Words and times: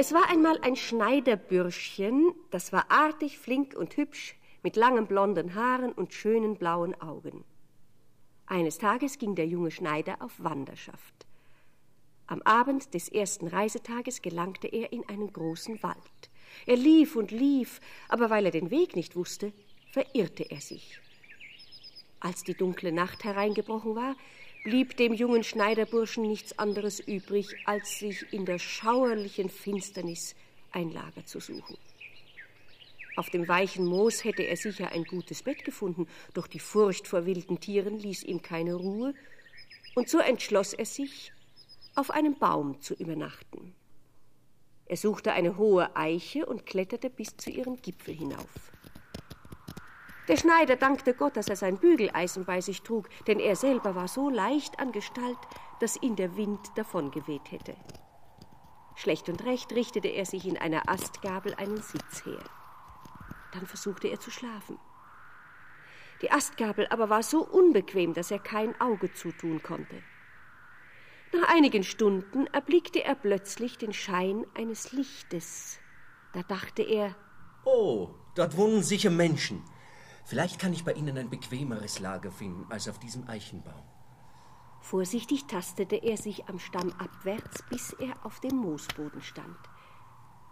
Es 0.00 0.14
war 0.14 0.30
einmal 0.30 0.58
ein 0.62 0.76
Schneiderbürschchen, 0.76 2.32
das 2.50 2.72
war 2.72 2.90
artig, 2.90 3.38
flink 3.38 3.74
und 3.76 3.98
hübsch, 3.98 4.34
mit 4.62 4.74
langen 4.74 5.06
blonden 5.06 5.54
Haaren 5.54 5.92
und 5.92 6.14
schönen 6.14 6.56
blauen 6.56 6.98
Augen. 7.02 7.44
Eines 8.46 8.78
Tages 8.78 9.18
ging 9.18 9.34
der 9.34 9.46
junge 9.46 9.70
Schneider 9.70 10.16
auf 10.20 10.32
Wanderschaft. 10.42 11.26
Am 12.26 12.40
Abend 12.44 12.94
des 12.94 13.10
ersten 13.10 13.46
Reisetages 13.46 14.22
gelangte 14.22 14.68
er 14.68 14.90
in 14.90 15.06
einen 15.06 15.34
großen 15.34 15.82
Wald. 15.82 16.30
Er 16.64 16.76
lief 16.76 17.14
und 17.14 17.30
lief, 17.30 17.82
aber 18.08 18.30
weil 18.30 18.46
er 18.46 18.52
den 18.52 18.70
Weg 18.70 18.96
nicht 18.96 19.16
wusste, 19.16 19.52
verirrte 19.92 20.50
er 20.50 20.62
sich. 20.62 20.98
Als 22.20 22.42
die 22.42 22.54
dunkle 22.54 22.90
Nacht 22.90 23.22
hereingebrochen 23.24 23.94
war, 23.94 24.16
blieb 24.64 24.96
dem 24.96 25.14
jungen 25.14 25.44
Schneiderburschen 25.44 26.26
nichts 26.26 26.58
anderes 26.58 27.00
übrig, 27.00 27.56
als 27.64 27.98
sich 27.98 28.32
in 28.32 28.44
der 28.44 28.58
schauerlichen 28.58 29.48
Finsternis 29.48 30.34
ein 30.72 30.90
Lager 30.92 31.24
zu 31.24 31.40
suchen. 31.40 31.76
Auf 33.16 33.30
dem 33.30 33.48
weichen 33.48 33.86
Moos 33.86 34.24
hätte 34.24 34.42
er 34.42 34.56
sicher 34.56 34.92
ein 34.92 35.04
gutes 35.04 35.42
Bett 35.42 35.64
gefunden, 35.64 36.06
doch 36.34 36.46
die 36.46 36.60
Furcht 36.60 37.06
vor 37.06 37.26
wilden 37.26 37.60
Tieren 37.60 37.98
ließ 37.98 38.22
ihm 38.22 38.40
keine 38.42 38.74
Ruhe, 38.74 39.14
und 39.94 40.08
so 40.08 40.18
entschloss 40.18 40.72
er 40.72 40.86
sich, 40.86 41.32
auf 41.96 42.10
einem 42.10 42.38
Baum 42.38 42.80
zu 42.80 42.94
übernachten. 42.94 43.74
Er 44.86 44.96
suchte 44.96 45.32
eine 45.32 45.56
hohe 45.56 45.94
Eiche 45.96 46.46
und 46.46 46.66
kletterte 46.66 47.10
bis 47.10 47.36
zu 47.36 47.50
ihrem 47.50 47.80
Gipfel 47.82 48.14
hinauf. 48.14 48.72
Der 50.30 50.36
Schneider 50.36 50.76
dankte 50.76 51.12
Gott, 51.12 51.36
dass 51.36 51.48
er 51.48 51.56
sein 51.56 51.78
Bügeleisen 51.78 52.44
bei 52.44 52.60
sich 52.60 52.82
trug, 52.82 53.08
denn 53.26 53.40
er 53.40 53.56
selber 53.56 53.96
war 53.96 54.06
so 54.06 54.30
leicht 54.30 54.78
an 54.78 54.92
Gestalt, 54.92 55.36
dass 55.80 56.00
ihn 56.00 56.14
der 56.14 56.36
Wind 56.36 56.60
davongeweht 56.76 57.50
hätte. 57.50 57.74
Schlecht 58.94 59.28
und 59.28 59.44
recht 59.44 59.72
richtete 59.72 60.06
er 60.06 60.24
sich 60.24 60.46
in 60.46 60.56
einer 60.56 60.88
Astgabel 60.88 61.56
einen 61.56 61.82
Sitz 61.82 62.24
her. 62.24 62.38
Dann 63.52 63.66
versuchte 63.66 64.06
er 64.06 64.20
zu 64.20 64.30
schlafen. 64.30 64.78
Die 66.22 66.30
Astgabel 66.30 66.86
aber 66.90 67.10
war 67.10 67.24
so 67.24 67.44
unbequem, 67.44 68.14
dass 68.14 68.30
er 68.30 68.38
kein 68.38 68.80
Auge 68.80 69.12
zutun 69.12 69.64
konnte. 69.64 70.00
Nach 71.32 71.48
einigen 71.48 71.82
Stunden 71.82 72.46
erblickte 72.46 73.02
er 73.02 73.16
plötzlich 73.16 73.78
den 73.78 73.92
Schein 73.92 74.46
eines 74.54 74.92
Lichtes. 74.92 75.80
Da 76.34 76.44
dachte 76.44 76.84
er, 76.84 77.16
Oh, 77.64 78.10
dort 78.36 78.56
wohnen 78.56 78.84
sicher 78.84 79.10
Menschen. 79.10 79.64
Vielleicht 80.24 80.60
kann 80.60 80.72
ich 80.72 80.84
bei 80.84 80.92
Ihnen 80.92 81.16
ein 81.18 81.30
bequemeres 81.30 81.98
Lager 81.98 82.30
finden 82.30 82.70
als 82.70 82.88
auf 82.88 82.98
diesem 82.98 83.28
Eichenbaum. 83.28 83.82
Vorsichtig 84.80 85.46
tastete 85.46 85.96
er 85.96 86.16
sich 86.16 86.48
am 86.48 86.58
Stamm 86.58 86.92
abwärts, 86.98 87.62
bis 87.68 87.92
er 87.94 88.14
auf 88.24 88.40
dem 88.40 88.56
Moosboden 88.56 89.20
stand. 89.20 89.58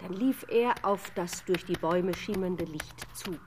Dann 0.01 0.13
lief 0.13 0.45
er 0.49 0.75
auf 0.83 1.11
das 1.15 1.45
durch 1.45 1.65
die 1.65 1.77
Bäume 1.77 2.15
schimmernde 2.15 2.65
Licht 2.65 3.07
zu. 3.17 3.39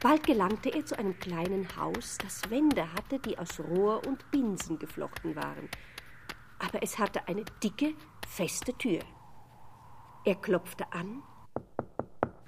Bald 0.00 0.24
gelangte 0.24 0.70
er 0.70 0.84
zu 0.84 0.98
einem 0.98 1.18
kleinen 1.18 1.68
Haus, 1.76 2.18
das 2.18 2.50
Wände 2.50 2.92
hatte, 2.92 3.18
die 3.18 3.38
aus 3.38 3.60
Rohr 3.60 4.04
und 4.06 4.30
Binsen 4.30 4.78
geflochten 4.78 5.36
waren. 5.36 5.68
Aber 6.58 6.82
es 6.82 6.98
hatte 6.98 7.28
eine 7.28 7.44
dicke, 7.62 7.94
feste 8.26 8.72
Tür. 8.74 9.00
Er 10.24 10.36
klopfte 10.36 10.92
an 10.92 11.22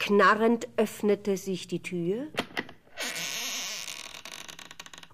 Knarrend 0.04 0.68
öffnete 0.76 1.38
sich 1.38 1.66
die 1.66 1.80
Tür 1.80 2.26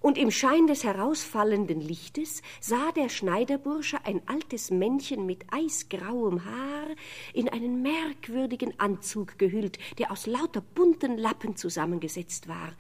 und 0.01 0.19
im 0.19 0.33
Schein 0.33 0.67
des 0.67 0.83
herausfallenden 0.83 1.81
Lichtes 1.81 2.43
sah 2.61 2.91
der 2.97 3.09
Schneiderbursche 3.09 4.05
ein 4.05 4.21
altes 4.27 4.73
Männchen 4.73 5.27
mit 5.27 5.45
eisgrauem 5.53 6.45
Haar 6.45 6.89
in 7.33 7.49
einen 7.49 7.83
merkwürdigen 7.83 8.81
Anzug 8.81 9.39
gehüllt, 9.39 9.79
der 10.01 10.11
aus 10.11 10.27
lauter 10.27 10.61
bunten 10.61 11.19
Lappen 11.19 11.55
zusammengesetzt 11.55 12.49
war. 12.49 12.73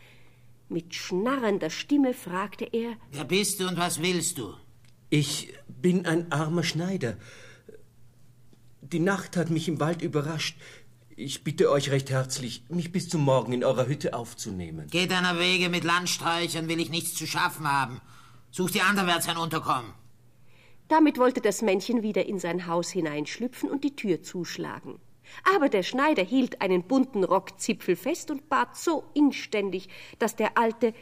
Mit 0.68 0.96
schnarrender 0.96 1.70
Stimme 1.70 2.12
fragte 2.12 2.64
er 2.64 2.96
Wer 3.12 3.24
bist 3.24 3.60
du 3.60 3.68
und 3.68 3.76
was 3.76 4.02
willst 4.02 4.38
du? 4.38 4.52
Ich 5.10 5.54
bin 5.68 6.06
ein 6.06 6.32
armer 6.32 6.64
Schneider. 6.64 7.16
Die 8.82 8.98
Nacht 8.98 9.36
hat 9.36 9.50
mich 9.50 9.68
im 9.68 9.78
Wald 9.78 10.02
überrascht. 10.02 10.58
Ich 11.22 11.44
bitte 11.44 11.70
euch 11.70 11.90
recht 11.90 12.08
herzlich, 12.08 12.64
mich 12.70 12.92
bis 12.92 13.10
zum 13.10 13.22
Morgen 13.22 13.52
in 13.52 13.62
eurer 13.62 13.86
Hütte 13.86 14.14
aufzunehmen. 14.14 14.86
Geh 14.90 15.06
deiner 15.06 15.38
Wege 15.38 15.68
mit 15.68 15.84
Landstreichern, 15.84 16.66
will 16.66 16.80
ich 16.80 16.88
nichts 16.88 17.12
zu 17.12 17.26
schaffen 17.26 17.70
haben. 17.70 18.00
Such 18.50 18.70
dir 18.70 18.86
anderwärts 18.86 19.28
ein 19.28 19.36
Unterkommen. 19.36 19.92
Damit 20.88 21.18
wollte 21.18 21.42
das 21.42 21.60
Männchen 21.60 22.02
wieder 22.02 22.24
in 22.24 22.38
sein 22.38 22.66
Haus 22.66 22.88
hineinschlüpfen 22.88 23.68
und 23.68 23.84
die 23.84 23.94
Tür 23.94 24.22
zuschlagen. 24.22 24.98
Aber 25.54 25.68
der 25.68 25.82
Schneider 25.82 26.22
hielt 26.22 26.62
einen 26.62 26.84
bunten 26.84 27.22
Rockzipfel 27.22 27.96
fest 27.96 28.30
und 28.30 28.48
bat 28.48 28.74
so 28.78 29.04
inständig, 29.12 29.90
dass 30.18 30.36
der 30.36 30.56
Alte, 30.56 30.94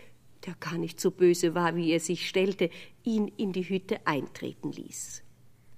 der 0.46 0.54
gar 0.54 0.78
nicht 0.78 0.98
so 0.98 1.12
böse 1.12 1.54
war, 1.54 1.76
wie 1.76 1.92
er 1.92 2.00
sich 2.00 2.28
stellte, 2.28 2.70
ihn 3.04 3.28
in 3.28 3.52
die 3.52 3.68
Hütte 3.68 4.04
eintreten 4.04 4.72
ließ. 4.72 5.22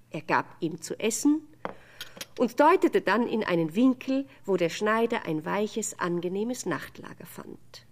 Er 0.08 0.22
gab 0.22 0.56
ihm 0.60 0.80
zu 0.80 0.98
essen 0.98 1.42
und 2.38 2.58
deutete 2.58 3.00
dann 3.00 3.26
in 3.26 3.44
einen 3.44 3.74
Winkel, 3.74 4.26
wo 4.44 4.56
der 4.56 4.68
Schneider 4.68 5.26
ein 5.26 5.44
weiches, 5.44 5.98
angenehmes 5.98 6.66
Nachtlager 6.66 7.26
fand. 7.26 7.86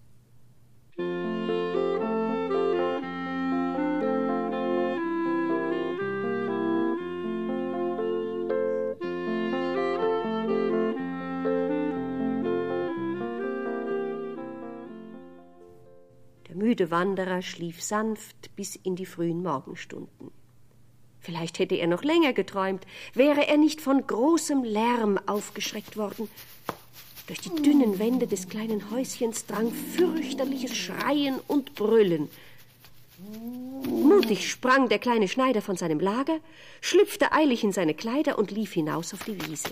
Der 16.48 16.56
müde 16.56 16.90
Wanderer 16.90 17.42
schlief 17.42 17.82
sanft 17.82 18.56
bis 18.56 18.74
in 18.76 18.96
die 18.96 19.06
frühen 19.06 19.42
Morgenstunden. 19.42 20.37
Vielleicht 21.28 21.58
hätte 21.58 21.74
er 21.74 21.88
noch 21.88 22.04
länger 22.04 22.32
geträumt, 22.32 22.86
wäre 23.12 23.46
er 23.46 23.58
nicht 23.58 23.82
von 23.82 24.06
großem 24.06 24.64
Lärm 24.64 25.20
aufgeschreckt 25.26 25.98
worden. 25.98 26.26
Durch 27.26 27.40
die 27.40 27.50
dünnen 27.50 27.98
Wände 27.98 28.26
des 28.26 28.48
kleinen 28.48 28.90
Häuschens 28.90 29.44
drang 29.44 29.70
fürchterliches 29.70 30.74
Schreien 30.74 31.38
und 31.46 31.74
Brüllen. 31.74 32.30
Mutig 33.84 34.50
sprang 34.50 34.88
der 34.88 35.00
kleine 35.00 35.28
Schneider 35.28 35.60
von 35.60 35.76
seinem 35.76 36.00
Lager, 36.00 36.38
schlüpfte 36.80 37.30
eilig 37.30 37.62
in 37.62 37.72
seine 37.72 37.92
Kleider 37.92 38.38
und 38.38 38.50
lief 38.50 38.72
hinaus 38.72 39.12
auf 39.12 39.24
die 39.24 39.38
Wiese. 39.46 39.68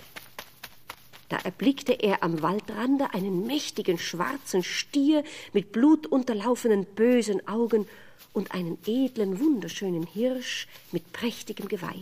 Da 1.29 1.37
erblickte 1.37 1.93
er 1.93 2.21
am 2.21 2.43
Waldrander 2.43 3.15
einen 3.15 3.47
mächtigen 3.47 3.97
schwarzen 3.97 4.61
Stier 4.61 5.23
mit 5.53 5.71
blutunterlaufenen 5.71 6.85
bösen 6.85 7.47
Augen 7.47 7.87
und 8.33 8.51
einen 8.51 8.77
edlen, 8.85 9.39
wunderschönen 9.39 10.05
Hirsch 10.05 10.67
mit 10.91 11.11
prächtigem 11.11 11.67
Geweih. 11.67 11.99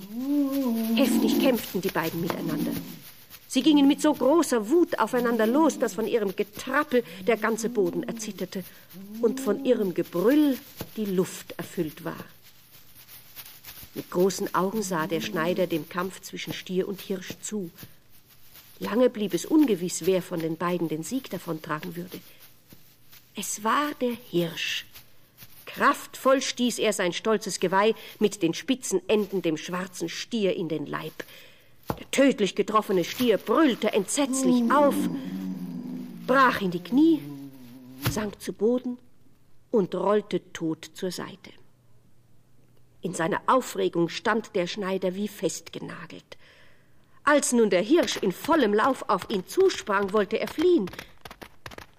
Heftig 0.96 1.40
kämpften 1.40 1.81
die 1.81 1.90
beiden 1.90 2.22
miteinander. 2.22 2.72
Sie 3.48 3.62
gingen 3.62 3.88
mit 3.88 4.02
so 4.02 4.14
großer 4.14 4.70
Wut 4.70 5.00
aufeinander 5.00 5.48
los, 5.48 5.80
dass 5.80 5.94
von 5.94 6.08
ihrem 6.08 6.36
Getrappel 6.36 7.04
der 7.25 7.38
ganze 7.38 7.70
Boden 7.70 8.04
erzitterte 8.04 8.66
und 9.22 9.40
von 9.40 9.64
ihrem 9.64 9.94
Gebrüll 9.94 10.58
die 10.98 11.06
Luft 11.06 11.54
erfüllt 11.58 12.04
war. 12.04 12.25
Mit 13.94 14.12
großen 14.12 14.54
Augen 14.54 14.84
sah 14.84 15.08
der 15.08 15.22
Schneider 15.22 15.68
dem 15.68 15.88
Kampf 15.88 16.19
zwischen 16.22 16.51
Stier 16.51 16.86
und 16.86 17.00
Hirsch 17.00 17.36
zu. 17.42 17.72
Lange 18.80 19.10
blieb 19.10 19.34
es 19.34 19.45
ungewiss, 19.45 20.06
wer 20.06 20.22
von 20.22 20.42
den 20.42 20.57
beiden 20.57 20.89
den 20.89 21.04
Sieg 21.04 21.30
davontragen 21.30 21.95
würde. 21.95 22.19
Es 23.36 23.63
war 23.63 23.94
der 24.01 24.18
Hirsch. 24.31 24.86
Kraftvoll 25.75 26.42
stieß 26.42 26.80
er 26.80 26.94
sein 26.94 27.12
stolzes 27.12 27.60
Geweih 27.60 27.95
mit 28.19 28.42
den 28.42 28.54
spitzen 28.54 29.01
Enden 29.10 29.42
dem 29.42 29.57
schwarzen 29.57 30.07
Stier 30.07 30.56
in 30.56 30.69
den 30.69 30.86
Leib. 30.86 31.25
Der 32.00 32.10
tödlich 32.12 32.56
getroffene 32.56 33.04
Stier 33.04 33.38
brüllte 33.38 33.92
entsetzlich 33.92 34.72
auf, 34.72 34.95
brach 36.25 36.62
in 36.62 36.72
die 36.72 36.81
Knie, 36.81 37.22
sank 38.10 38.42
zu 38.42 38.54
Boden 38.54 38.98
und 39.69 39.94
rollte 39.94 40.54
tot 40.54 40.92
zur 40.94 41.12
Seite. 41.12 41.51
In 43.01 43.13
seiner 43.13 43.42
Aufregung 43.45 44.07
stand 44.07 44.56
der 44.56 44.68
Schneider 44.68 45.13
wie 45.16 45.27
festgenagelt. 45.27 46.38
Als 47.25 47.51
nun 47.51 47.69
der 47.69 47.81
Hirsch 47.81 48.16
in 48.16 48.31
vollem 48.31 48.74
Lauf 48.74 49.10
auf 49.10 49.30
ihn 49.30 49.45
zusprang, 49.45 50.13
wollte 50.13 50.39
er 50.39 50.48
fliehen. 50.48 50.89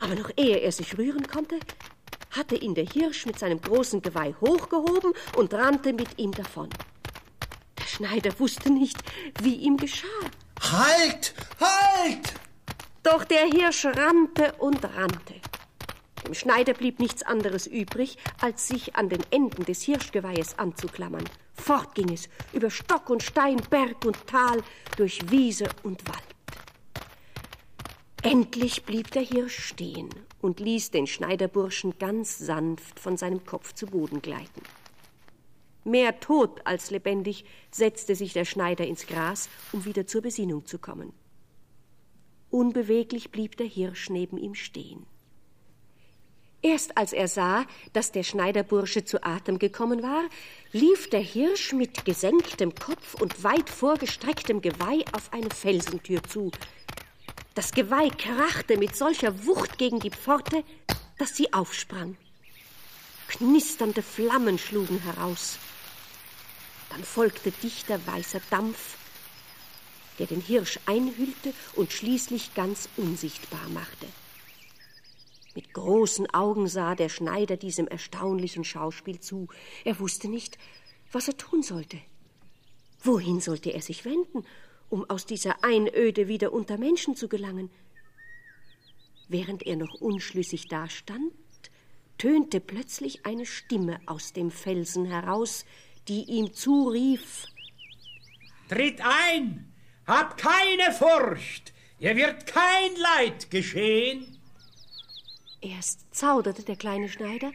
Aber 0.01 0.15
noch 0.15 0.31
ehe 0.39 0.61
er 0.61 0.73
sich 0.73 0.97
rühren 0.97 1.27
konnte, 1.29 1.59
hatte 2.37 2.57
ihn 2.57 2.75
der 2.75 2.87
Hirsch 2.87 3.27
mit 3.27 3.39
seinem 3.39 3.61
großen 3.61 4.03
Geweih 4.03 4.35
hochgehoben 4.41 5.13
und 5.37 5.55
rannte 5.55 5.93
mit 5.93 6.19
ihm 6.19 6.33
davon. 6.33 6.69
Der 7.79 7.87
Schneider 7.87 8.39
wusste 8.39 8.71
nicht, 8.71 8.99
wie 9.43 9.55
ihm 9.55 9.77
geschah. 9.77 10.07
Halt! 10.61 11.35
Halt! 11.61 12.35
Doch 13.03 13.25
der 13.25 13.47
Hirsch 13.47 13.85
rannte 13.85 14.55
und 14.59 14.85
rannte. 14.85 15.35
Dem 16.27 16.35
Schneider 16.35 16.75
blieb 16.75 16.99
nichts 16.99 17.23
anderes 17.23 17.67
übrig, 17.69 18.19
als 18.41 18.67
sich 18.67 18.97
an 18.97 19.09
den 19.09 19.23
Enden 19.31 19.65
des 19.65 19.83
Hirschgeweihes 19.83 20.59
anzuklammern. 20.59 21.25
Fort 21.55 21.95
ging 21.95 22.13
es, 22.13 22.29
über 22.53 22.71
Stock 22.71 23.09
und 23.11 23.23
Stein, 23.23 23.59
Berg 23.71 24.05
und 24.05 24.27
Tal, 24.27 24.63
durch 24.97 25.31
Wiese 25.31 25.69
und 25.85 26.07
Wald. 26.09 26.36
Endlich 28.27 28.83
blieb 28.83 29.13
der 29.13 29.23
Hirsch 29.23 29.57
stehen 29.57 30.11
und 30.43 30.59
ließ 30.59 30.91
den 30.91 31.07
Schneiderburschen 31.07 31.97
ganz 31.97 32.37
sanft 32.37 32.99
von 32.99 33.17
seinem 33.17 33.47
Kopf 33.47 33.73
zu 33.73 33.87
Boden 33.87 34.21
gleiten. 34.21 34.63
Mehr 35.85 36.19
tot 36.19 36.61
als 36.65 36.91
lebendig 36.91 37.45
setzte 37.71 38.17
sich 38.17 38.33
der 38.33 38.45
Schneider 38.45 38.85
ins 38.85 39.07
Gras, 39.07 39.49
um 39.71 39.85
wieder 39.85 40.09
zur 40.09 40.23
Besinnung 40.23 40.67
zu 40.67 40.81
kommen. 40.81 41.13
Unbeweglich 42.51 43.31
blieb 43.31 43.59
der 43.59 43.69
Hirsch 43.69 44.11
neben 44.11 44.39
ihm 44.39 44.57
stehen. 44.57 45.07
Erst 46.63 46.99
als 46.99 47.13
er 47.13 47.29
sah, 47.29 47.65
dass 47.93 48.11
der 48.11 48.25
Schneiderbursche 48.25 49.05
zu 49.05 49.23
Atem 49.23 49.61
gekommen 49.61 50.03
war, 50.03 50.25
lief 50.73 51.09
der 51.11 51.21
Hirsch 51.21 51.73
mit 51.73 52.05
gesenktem 52.05 52.75
Kopf 52.75 53.15
und 53.21 53.45
weit 53.45 53.71
vorgestrecktem 53.71 54.63
Geweih 54.63 55.05
auf 55.13 55.33
eine 55.33 55.51
Felsentür 55.51 56.25
zu. 56.25 56.51
Das 57.57 57.73
Geweih 57.73 58.11
krachte 58.11 58.77
mit 58.77 58.95
solcher 58.95 59.47
Wucht 59.47 59.79
gegen 59.79 59.99
die 59.99 60.11
Pforte, 60.11 60.63
dass 61.17 61.35
sie 61.35 61.55
aufsprang. 61.55 62.19
Knisternde 63.29 64.03
Flammen 64.03 64.59
schlugen 64.59 64.99
heraus. 64.99 65.59
Dann 66.91 67.03
folgte 67.03 67.51
dichter 67.51 67.99
weißer 68.07 68.43
Dampf, 68.51 68.99
der 70.19 70.27
den 70.27 70.43
Hirsch 70.43 70.79
einhüllte 70.85 71.55
und 71.77 71.95
schließlich 71.95 72.53
ganz 72.55 72.91
unsichtbar 72.99 73.67
machte. 73.71 74.07
Mit 75.55 75.73
großen 75.73 76.29
Augen 76.35 76.69
sah 76.69 76.95
der 76.95 77.09
Schneider 77.09 77.57
diesem 77.57 77.89
erstaunlichen 77.89 78.65
Schauspiel 78.65 79.19
zu. 79.21 79.49
Er 79.83 79.99
wusste 79.99 80.29
nicht, 80.29 80.59
was 81.11 81.27
er 81.27 81.39
tun 81.39 81.63
sollte. 81.63 81.97
Wohin 83.03 83.41
sollte 83.41 83.71
er 83.73 83.81
sich 83.81 84.05
wenden, 84.05 84.45
um 84.89 85.09
aus 85.09 85.27
dieser 85.27 85.65
Einöde 85.65 86.29
wieder 86.29 86.53
unter 86.53 86.79
Menschen 86.79 87.17
zu 87.17 87.29
gelangen? 87.29 87.71
Während 89.29 89.65
er 89.65 89.77
noch 89.77 90.01
unschlüssig 90.01 90.69
dastand, 90.69 91.33
tönte 92.19 92.61
plötzlich 92.61 93.27
eine 93.27 93.47
Stimme 93.47 94.01
aus 94.07 94.33
dem 94.33 94.51
Felsen 94.51 95.07
heraus, 95.07 95.65
die 96.09 96.23
ihm 96.25 96.53
zurief 96.53 97.47
Tritt 98.69 99.01
ein, 99.01 99.73
hab 100.07 100.37
keine 100.39 100.93
Furcht, 100.93 101.73
ihr 102.01 102.17
wird 102.17 102.47
kein 102.47 102.97
Leid 102.97 103.49
geschehen. 103.51 104.39
Erst 105.61 106.13
zauderte 106.15 106.65
der 106.65 106.77
kleine 106.77 107.09
Schneider, 107.09 107.53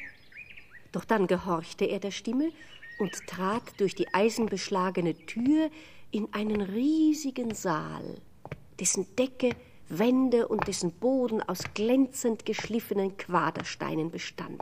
doch 0.94 1.04
dann 1.04 1.28
gehorchte 1.28 1.86
er 1.86 2.00
der 2.00 2.12
Stimme 2.12 2.52
und 2.98 3.28
trat 3.28 3.64
durch 3.78 3.94
die 3.94 4.14
eisenbeschlagene 4.14 5.16
Tür 5.26 5.70
in 6.12 6.32
einen 6.34 6.62
riesigen 6.62 7.54
Saal, 7.54 8.22
dessen 8.80 9.16
Decke, 9.16 9.56
Wände 9.90 10.48
und 10.48 10.68
dessen 10.68 10.92
Boden 10.94 11.42
aus 11.42 11.64
glänzend 11.74 12.46
geschliffenen 12.46 13.18
Quadersteinen 13.18 14.12
bestand. 14.12 14.62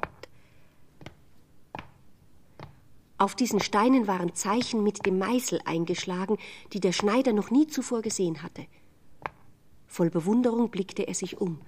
Auf 3.19 3.35
diesen 3.35 3.59
Steinen 3.59 4.07
waren 4.07 4.33
Zeichen 4.33 4.81
mit 4.81 5.05
dem 5.05 5.17
Meißel 5.17 5.59
eingeschlagen, 5.65 6.37
die 6.71 6.79
der 6.79 6.93
Schneider 6.93 7.33
noch 7.33 7.51
nie 7.51 7.67
zuvor 7.67 8.01
gesehen 8.01 8.41
hatte. 8.41 8.65
Voll 9.87 10.09
Bewunderung 10.09 10.69
blickte 10.69 11.07
er 11.07 11.13
sich 11.13 11.41
um. 11.41 11.59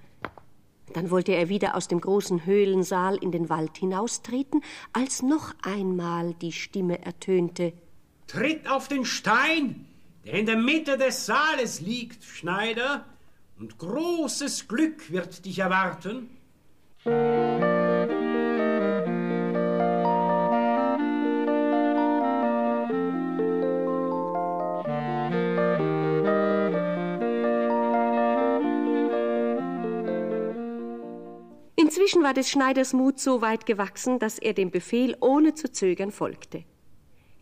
Dann 0.94 1.10
wollte 1.10 1.32
er 1.32 1.48
wieder 1.48 1.76
aus 1.76 1.88
dem 1.88 2.00
großen 2.00 2.46
Höhlensaal 2.46 3.16
in 3.16 3.32
den 3.32 3.48
Wald 3.48 3.76
hinaustreten, 3.76 4.62
als 4.92 5.22
noch 5.22 5.54
einmal 5.62 6.34
die 6.34 6.52
Stimme 6.52 7.04
ertönte. 7.04 7.74
Tritt 8.32 8.66
auf 8.66 8.88
den 8.88 9.04
Stein, 9.04 9.84
der 10.24 10.32
in 10.32 10.46
der 10.46 10.56
Mitte 10.56 10.96
des 10.96 11.26
Saales 11.26 11.82
liegt, 11.82 12.24
Schneider, 12.24 13.04
und 13.58 13.76
großes 13.76 14.68
Glück 14.68 15.12
wird 15.12 15.44
dich 15.44 15.58
erwarten. 15.58 16.30
Inzwischen 31.76 32.22
war 32.22 32.32
des 32.32 32.48
Schneiders 32.48 32.94
Mut 32.94 33.20
so 33.20 33.42
weit 33.42 33.66
gewachsen, 33.66 34.18
dass 34.18 34.38
er 34.38 34.54
dem 34.54 34.70
Befehl 34.70 35.18
ohne 35.20 35.52
zu 35.52 35.70
zögern 35.70 36.10
folgte. 36.10 36.64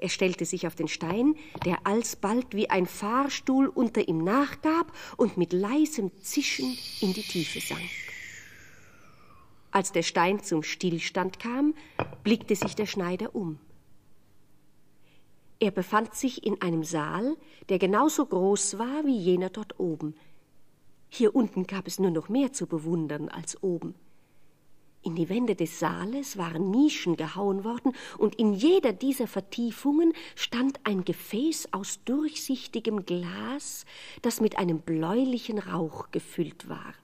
Er 0.01 0.09
stellte 0.09 0.47
sich 0.47 0.67
auf 0.67 0.75
den 0.75 0.89
Stein, 0.89 1.35
der 1.67 1.87
alsbald 1.87 2.55
wie 2.55 2.71
ein 2.71 2.87
Fahrstuhl 2.87 3.69
unter 3.69 4.09
ihm 4.09 4.25
nachgab 4.25 4.97
und 5.19 5.37
mit 5.37 5.53
leisem 5.53 6.11
Zischen 6.23 6.75
in 7.03 7.13
die 7.13 7.21
Tiefe 7.21 7.61
sank. 7.61 7.91
Als 9.71 9.93
der 9.93 10.03
Stein 10.03 10.43
zum 10.43 10.63
Stillstand 10.63 11.39
kam, 11.39 11.75
blickte 12.25 12.57
sich 12.57 12.75
der 12.75 12.87
Schneider 12.87 13.35
um. 13.35 13.59
Er 15.59 15.71
befand 15.71 16.15
sich 16.15 16.47
in 16.47 16.63
einem 16.63 16.83
Saal, 16.83 17.37
der 17.69 17.79
genauso 17.79 18.25
groß 18.25 18.79
war 18.79 19.05
wie 19.05 19.19
jener 19.19 19.51
dort 19.51 19.79
oben. 19.79 20.15
Hier 21.11 21.37
unten 21.37 21.67
gab 21.67 21.87
es 21.87 21.99
nur 21.99 22.11
noch 22.11 22.31
mehr 22.31 22.55
zu 22.55 22.67
bewundern 22.67 23.29
als 23.29 23.63
oben. 23.63 23.95
In 25.03 25.15
die 25.15 25.31
Wände 25.31 25.55
des 25.55 25.79
Saales 25.79 26.37
waren 26.37 26.71
Nischen 26.71 27.17
gehauen 27.17 27.65
worden, 27.65 27.93
und 28.19 28.35
in 28.35 28.53
jeder 28.53 28.93
dieser 28.93 29.27
Vertiefungen 29.27 30.13
stand 30.35 30.79
ein 30.85 31.05
Gefäß 31.05 31.73
aus 31.73 32.01
durchsichtigem 32.05 33.07
Glas, 33.07 33.87
das 34.21 34.43
mit 34.43 34.59
einem 34.59 34.81
bläulichen 34.81 35.59
Rauch 35.59 36.11
gefüllt 36.11 36.69
war. 36.69 36.95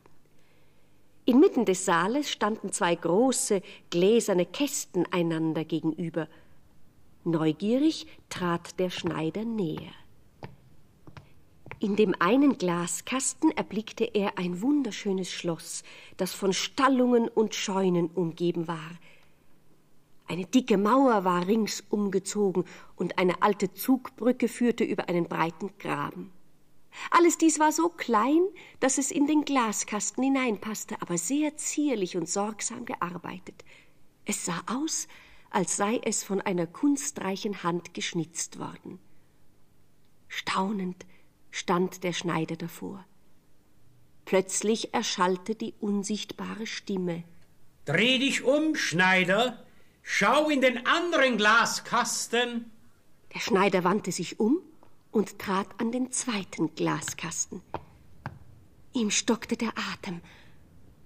Inmitten 1.25 1.65
des 1.65 1.85
Saales 1.87 2.31
standen 2.31 2.71
zwei 2.71 2.95
große 2.95 3.63
gläserne 3.91 4.45
Kästen 4.45 5.07
einander 5.11 5.65
gegenüber. 5.65 6.29
Neugierig 7.25 8.07
trat 8.29 8.79
der 8.79 8.91
Schneider 8.91 9.45
näher. 9.45 9.93
In 11.79 11.95
dem 11.95 12.15
einen 12.21 12.57
Glaskasten 12.57 13.51
erblickte 13.51 14.05
er 14.05 14.39
ein 14.39 14.63
wunderschönes 14.63 15.31
Schloss, 15.31 15.83
das 16.17 16.33
von 16.33 16.55
Stallungen 16.55 17.29
und 17.29 17.55
Scheunen 17.55 18.09
umgeben 18.09 18.67
war. 18.67 18.91
Eine 20.27 20.47
dicke 20.47 20.79
Mauer 20.79 21.25
war 21.25 21.47
rings 21.47 21.85
umgezogen 21.91 22.65
und 22.97 23.19
eine 23.19 23.43
alte 23.43 23.75
Zugbrücke 23.75 24.49
führte 24.49 24.85
über 24.85 25.11
einen 25.11 25.29
breiten 25.29 25.71
Graben. 25.79 26.33
Alles 27.11 27.37
dies 27.37 27.59
war 27.59 27.73
so 27.73 27.91
klein, 27.91 28.41
dass 28.81 28.97
es 28.97 29.11
in 29.11 29.27
den 29.27 29.45
Glaskasten 29.45 30.25
hineinpasste, 30.25 30.97
aber 31.03 31.19
sehr 31.19 31.59
zierlich 31.59 32.17
und 32.17 32.27
sorgsam 32.27 32.87
gearbeitet. 32.87 33.65
Es 34.25 34.47
sah 34.47 34.63
aus, 34.67 35.09
als 35.51 35.77
sei 35.77 36.01
es 36.03 36.25
von 36.25 36.41
einer 36.41 36.67
kunstreichen 36.67 37.63
Hand 37.63 37.93
geschnitzt 37.93 38.59
worden. 38.59 38.99
Staunend 40.27 41.05
stand 41.51 42.05
der 42.05 42.13
Schneider 42.13 42.57
davor. 42.57 43.05
Plötzlich 44.25 44.93
erschallte 44.93 45.55
die 45.55 45.75
unsichtbare 45.81 46.67
Stimme. 46.67 47.25
Dreh 47.85 48.19
dich 48.19 48.43
um, 48.43 48.75
Schneider. 48.75 49.65
Schau 50.03 50.49
in 50.49 50.61
den 50.61 50.87
anderen 50.87 51.37
Glaskasten. 51.37 52.71
Der 53.35 53.41
Schneider 53.41 53.85
wandte 53.85 54.13
sich 54.13 54.41
um 54.41 54.59
und 55.13 55.39
trat 55.39 55.69
an 55.79 55.93
den 55.93 56.11
zweiten 56.11 56.75
Glaskasten. 56.75 57.63
Ihm 58.93 59.11
stockte 59.11 59.57
der 59.57 59.73
Atem, 59.93 60.21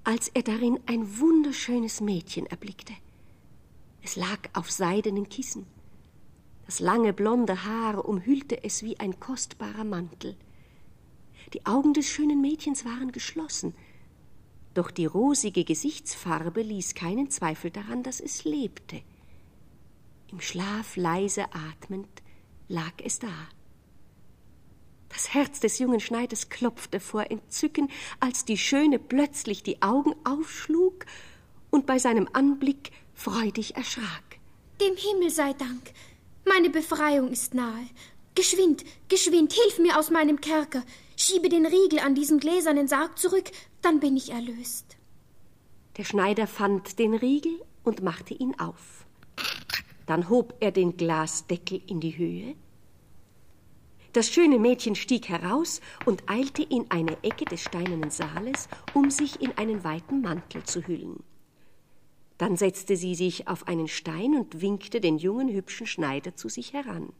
als 0.04 0.28
er 0.28 0.42
darin 0.42 0.80
ein 0.86 1.18
wunderschönes 1.18 2.00
Mädchen 2.00 2.46
erblickte. 2.46 2.94
Es 4.02 4.16
lag 4.16 4.38
auf 4.54 4.70
seidenen 4.70 5.28
Kissen. 5.28 5.66
Das 6.70 6.78
lange 6.78 7.12
blonde 7.12 7.64
Haar 7.64 8.04
umhüllte 8.04 8.62
es 8.62 8.84
wie 8.84 9.00
ein 9.00 9.18
kostbarer 9.18 9.82
Mantel. 9.82 10.36
Die 11.52 11.66
Augen 11.66 11.94
des 11.94 12.06
schönen 12.06 12.40
Mädchens 12.40 12.84
waren 12.84 13.10
geschlossen, 13.10 13.74
doch 14.74 14.92
die 14.92 15.06
rosige 15.06 15.64
Gesichtsfarbe 15.64 16.62
ließ 16.62 16.94
keinen 16.94 17.28
Zweifel 17.28 17.72
daran, 17.72 18.04
dass 18.04 18.20
es 18.20 18.44
lebte. 18.44 19.02
Im 20.30 20.40
Schlaf 20.40 20.94
leise 20.94 21.46
atmend 21.52 22.22
lag 22.68 22.92
es 23.02 23.18
da. 23.18 23.48
Das 25.08 25.34
Herz 25.34 25.58
des 25.58 25.80
jungen 25.80 25.98
Schneiders 25.98 26.50
klopfte 26.50 27.00
vor 27.00 27.32
Entzücken, 27.32 27.88
als 28.20 28.44
die 28.44 28.58
Schöne 28.58 29.00
plötzlich 29.00 29.64
die 29.64 29.82
Augen 29.82 30.14
aufschlug 30.22 31.04
und 31.70 31.86
bei 31.86 31.98
seinem 31.98 32.28
Anblick 32.32 32.92
freudig 33.12 33.74
erschrak. 33.74 34.38
Dem 34.80 34.94
Himmel 34.96 35.30
sei 35.30 35.52
Dank, 35.52 35.92
meine 36.44 36.70
Befreiung 36.70 37.28
ist 37.28 37.54
nahe. 37.54 37.86
Geschwind, 38.34 38.84
geschwind, 39.08 39.52
hilf 39.52 39.78
mir 39.78 39.98
aus 39.98 40.10
meinem 40.10 40.40
Kerker. 40.40 40.82
Schiebe 41.16 41.48
den 41.48 41.66
Riegel 41.66 41.98
an 41.98 42.14
diesem 42.14 42.38
gläsernen 42.38 42.88
Sarg 42.88 43.18
zurück, 43.18 43.50
dann 43.82 44.00
bin 44.00 44.16
ich 44.16 44.30
erlöst. 44.30 44.96
Der 45.96 46.04
Schneider 46.04 46.46
fand 46.46 46.98
den 46.98 47.14
Riegel 47.14 47.60
und 47.84 48.02
machte 48.02 48.34
ihn 48.34 48.58
auf. 48.58 49.04
Dann 50.06 50.28
hob 50.28 50.54
er 50.60 50.70
den 50.70 50.96
Glasdeckel 50.96 51.82
in 51.86 52.00
die 52.00 52.16
Höhe. 52.16 52.54
Das 54.12 54.28
schöne 54.28 54.58
Mädchen 54.58 54.96
stieg 54.96 55.28
heraus 55.28 55.80
und 56.04 56.28
eilte 56.28 56.62
in 56.62 56.90
eine 56.90 57.22
Ecke 57.22 57.44
des 57.44 57.62
steinernen 57.62 58.10
Saales, 58.10 58.68
um 58.92 59.10
sich 59.10 59.40
in 59.40 59.56
einen 59.56 59.84
weiten 59.84 60.20
Mantel 60.20 60.64
zu 60.64 60.86
hüllen. 60.86 61.22
Dann 62.40 62.56
setzte 62.56 62.96
sie 62.96 63.14
sich 63.14 63.48
auf 63.48 63.68
einen 63.68 63.86
Stein 63.86 64.34
und 64.34 64.62
winkte 64.62 65.02
den 65.02 65.18
jungen, 65.18 65.50
hübschen 65.50 65.86
Schneider 65.86 66.36
zu 66.36 66.48
sich 66.48 66.72
heran. 66.72 67.12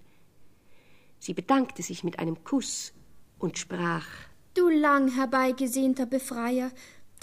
Sie 1.18 1.34
bedankte 1.34 1.82
sich 1.82 2.04
mit 2.04 2.18
einem 2.18 2.42
Kuss 2.42 2.94
und 3.38 3.58
sprach 3.58 4.06
Du 4.54 4.70
lang 4.70 5.08
herbeigesehnter 5.14 6.06
Befreier, 6.06 6.70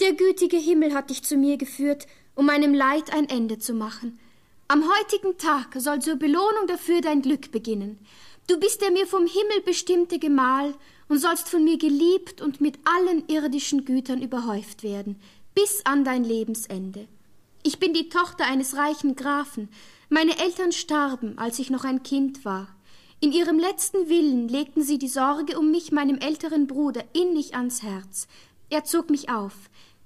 der 0.00 0.12
gütige 0.12 0.58
Himmel 0.58 0.94
hat 0.94 1.10
dich 1.10 1.24
zu 1.24 1.36
mir 1.36 1.56
geführt, 1.56 2.06
um 2.36 2.46
meinem 2.46 2.72
Leid 2.72 3.12
ein 3.12 3.28
Ende 3.28 3.58
zu 3.58 3.74
machen. 3.74 4.20
Am 4.68 4.84
heutigen 4.84 5.36
Tag 5.36 5.74
soll 5.74 6.00
zur 6.00 6.14
Belohnung 6.14 6.68
dafür 6.68 7.00
dein 7.00 7.20
Glück 7.20 7.50
beginnen. 7.50 7.98
Du 8.46 8.60
bist 8.60 8.80
der 8.80 8.92
mir 8.92 9.08
vom 9.08 9.26
Himmel 9.26 9.62
bestimmte 9.64 10.20
Gemahl 10.20 10.72
und 11.08 11.18
sollst 11.18 11.48
von 11.48 11.64
mir 11.64 11.78
geliebt 11.78 12.42
und 12.42 12.60
mit 12.60 12.78
allen 12.84 13.26
irdischen 13.26 13.84
Gütern 13.84 14.22
überhäuft 14.22 14.84
werden, 14.84 15.20
bis 15.52 15.84
an 15.84 16.04
dein 16.04 16.22
Lebensende. 16.22 17.08
Ich 17.62 17.78
bin 17.78 17.92
die 17.92 18.08
Tochter 18.08 18.46
eines 18.46 18.76
reichen 18.76 19.16
Grafen. 19.16 19.68
Meine 20.08 20.38
Eltern 20.38 20.72
starben, 20.72 21.38
als 21.38 21.58
ich 21.58 21.70
noch 21.70 21.84
ein 21.84 22.02
Kind 22.02 22.44
war. 22.44 22.68
In 23.20 23.32
ihrem 23.32 23.58
letzten 23.58 24.08
Willen 24.08 24.48
legten 24.48 24.82
sie 24.82 24.98
die 24.98 25.08
Sorge 25.08 25.58
um 25.58 25.70
mich 25.70 25.90
meinem 25.90 26.18
älteren 26.18 26.66
Bruder 26.66 27.02
innig 27.12 27.56
ans 27.56 27.82
Herz. 27.82 28.28
Er 28.70 28.84
zog 28.84 29.10
mich 29.10 29.28
auf. 29.28 29.54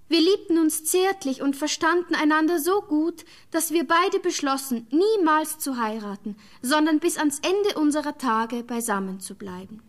Wir 0.09 0.21
liebten 0.21 0.59
uns 0.59 0.85
zärtlich 0.85 1.41
und 1.43 1.57
verstanden 1.57 2.15
einander 2.15 2.59
so 2.59 2.81
gut, 2.83 3.25
dass 3.51 3.71
wir 3.71 3.87
beide 3.87 4.19
beschlossen, 4.19 4.87
niemals 4.91 5.59
zu 5.59 5.79
heiraten, 5.79 6.37
sondern 6.61 7.01
bis 7.01 7.17
ans 7.17 7.41
Ende 7.41 7.79
unserer 7.79 8.19
Tage 8.19 8.63
beisammen 8.63 9.21
zu 9.21 9.35
bleiben. 9.35 9.83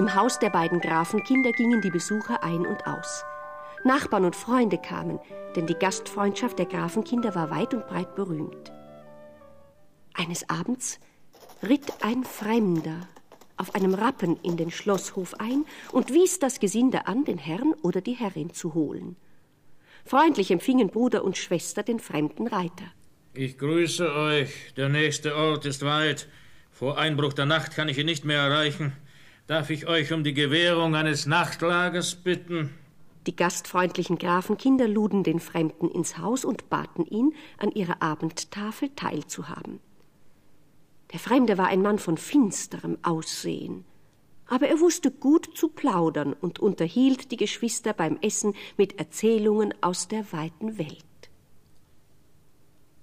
Im 0.00 0.14
Haus 0.14 0.38
der 0.38 0.48
beiden 0.48 0.80
Grafenkinder 0.80 1.52
gingen 1.52 1.82
die 1.82 1.90
Besucher 1.90 2.42
ein 2.42 2.64
und 2.64 2.86
aus. 2.86 3.22
Nachbarn 3.84 4.24
und 4.24 4.34
Freunde 4.34 4.78
kamen, 4.78 5.18
denn 5.54 5.66
die 5.66 5.74
Gastfreundschaft 5.74 6.58
der 6.58 6.64
Grafenkinder 6.64 7.34
war 7.34 7.50
weit 7.50 7.74
und 7.74 7.86
breit 7.86 8.14
berühmt. 8.14 8.72
Eines 10.14 10.48
Abends 10.48 11.00
ritt 11.62 11.92
ein 12.00 12.24
Fremder 12.24 13.06
auf 13.58 13.74
einem 13.74 13.92
Rappen 13.92 14.38
in 14.42 14.56
den 14.56 14.70
Schlosshof 14.70 15.34
ein 15.38 15.66
und 15.92 16.14
wies 16.14 16.38
das 16.38 16.60
Gesinde 16.60 17.06
an, 17.06 17.26
den 17.26 17.36
Herrn 17.36 17.74
oder 17.82 18.00
die 18.00 18.14
Herrin 18.14 18.54
zu 18.54 18.72
holen. 18.72 19.16
Freundlich 20.06 20.50
empfingen 20.50 20.88
Bruder 20.88 21.24
und 21.24 21.36
Schwester 21.36 21.82
den 21.82 22.00
fremden 22.00 22.46
Reiter. 22.46 22.86
Ich 23.34 23.58
grüße 23.58 24.14
euch. 24.14 24.72
Der 24.78 24.88
nächste 24.88 25.36
Ort 25.36 25.66
ist 25.66 25.84
weit. 25.84 26.26
Vor 26.70 26.96
Einbruch 26.96 27.34
der 27.34 27.44
Nacht 27.44 27.72
kann 27.72 27.90
ich 27.90 27.98
ihn 27.98 28.06
nicht 28.06 28.24
mehr 28.24 28.40
erreichen. 28.40 28.94
Darf 29.50 29.68
ich 29.70 29.88
euch 29.88 30.12
um 30.12 30.22
die 30.22 30.32
Gewährung 30.32 30.94
eines 30.94 31.26
Nachtlagers 31.26 32.14
bitten? 32.14 32.72
Die 33.26 33.34
gastfreundlichen 33.34 34.16
Grafenkinder 34.16 34.86
luden 34.86 35.24
den 35.24 35.40
Fremden 35.40 35.90
ins 35.90 36.18
Haus 36.18 36.44
und 36.44 36.70
baten 36.70 37.04
ihn, 37.04 37.34
an 37.58 37.72
ihrer 37.72 38.00
Abendtafel 38.00 38.90
teilzuhaben. 38.94 39.80
Der 41.12 41.18
Fremde 41.18 41.58
war 41.58 41.66
ein 41.66 41.82
Mann 41.82 41.98
von 41.98 42.16
finsterem 42.16 42.96
Aussehen, 43.02 43.84
aber 44.46 44.68
er 44.68 44.78
wusste 44.78 45.10
gut 45.10 45.50
zu 45.56 45.66
plaudern 45.66 46.32
und 46.32 46.60
unterhielt 46.60 47.32
die 47.32 47.36
Geschwister 47.36 47.92
beim 47.92 48.18
Essen 48.22 48.54
mit 48.76 49.00
Erzählungen 49.00 49.74
aus 49.80 50.06
der 50.06 50.32
weiten 50.32 50.78
Welt. 50.78 51.04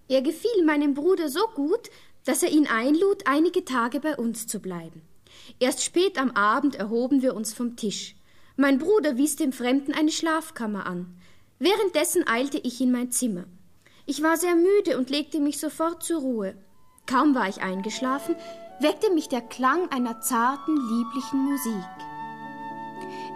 Er 0.07 0.21
gefiel 0.21 0.63
meinem 0.65 0.93
Bruder 0.93 1.27
so 1.27 1.45
gut, 1.55 1.89
dass 2.23 2.41
er 2.41 2.51
ihn 2.51 2.67
einlud, 2.67 3.23
einige 3.27 3.65
Tage 3.65 3.99
bei 3.99 4.15
uns 4.15 4.47
zu 4.47 4.61
bleiben. 4.61 5.01
Erst 5.59 5.83
spät 5.83 6.17
am 6.17 6.31
Abend 6.31 6.75
erhoben 6.75 7.21
wir 7.21 7.35
uns 7.35 7.53
vom 7.53 7.75
Tisch. 7.75 8.15
Mein 8.55 8.79
Bruder 8.79 9.17
wies 9.17 9.35
dem 9.35 9.51
Fremden 9.51 9.93
eine 9.93 10.11
Schlafkammer 10.11 10.85
an. 10.85 11.15
Währenddessen 11.59 12.27
eilte 12.27 12.57
ich 12.57 12.81
in 12.81 12.91
mein 12.91 13.11
Zimmer. 13.11 13.45
Ich 14.05 14.23
war 14.23 14.37
sehr 14.37 14.55
müde 14.55 14.97
und 14.97 15.09
legte 15.09 15.39
mich 15.39 15.59
sofort 15.59 16.03
zur 16.03 16.21
Ruhe. 16.21 16.55
Kaum 17.05 17.35
war 17.35 17.49
ich 17.49 17.61
eingeschlafen, 17.61 18.35
weckte 18.79 19.11
mich 19.13 19.27
der 19.29 19.41
Klang 19.41 19.89
einer 19.91 20.21
zarten, 20.21 20.75
lieblichen 20.75 21.39
Musik. 21.39 21.85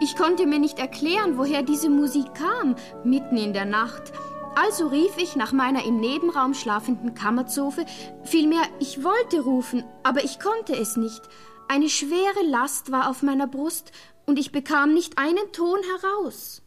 Ich 0.01 0.15
konnte 0.15 0.45
mir 0.47 0.59
nicht 0.59 0.79
erklären, 0.79 1.37
woher 1.37 1.61
diese 1.61 1.89
Musik 1.89 2.33
kam, 2.33 2.75
mitten 3.03 3.37
in 3.37 3.53
der 3.53 3.65
Nacht. 3.65 4.11
Also 4.55 4.87
rief 4.87 5.17
ich 5.17 5.35
nach 5.35 5.53
meiner 5.53 5.85
im 5.85 5.99
Nebenraum 5.99 6.53
schlafenden 6.53 7.13
Kammerzofe, 7.13 7.85
vielmehr 8.23 8.63
ich 8.79 9.03
wollte 9.03 9.41
rufen, 9.41 9.83
aber 10.03 10.23
ich 10.23 10.39
konnte 10.39 10.75
es 10.75 10.97
nicht. 10.97 11.21
Eine 11.71 11.87
schwere 11.87 12.45
Last 12.49 12.91
war 12.91 13.09
auf 13.09 13.23
meiner 13.23 13.47
Brust 13.47 13.93
und 14.25 14.37
ich 14.37 14.51
bekam 14.51 14.93
nicht 14.93 15.17
einen 15.17 15.53
Ton 15.53 15.79
heraus. 16.01 16.61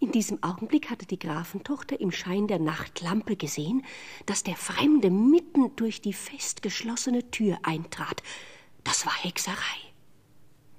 In 0.00 0.12
diesem 0.12 0.42
Augenblick 0.42 0.90
hatte 0.90 1.06
die 1.06 1.18
Grafentochter 1.18 1.98
im 1.98 2.12
Schein 2.12 2.46
der 2.46 2.58
Nachtlampe 2.58 3.36
gesehen, 3.36 3.86
dass 4.26 4.42
der 4.42 4.56
Fremde 4.56 5.08
mitten 5.08 5.74
durch 5.76 6.02
die 6.02 6.12
fest 6.12 6.60
geschlossene 6.60 7.30
Tür 7.30 7.56
eintrat. 7.62 8.22
Das 8.84 9.06
war 9.06 9.14
Hexerei. 9.14 9.56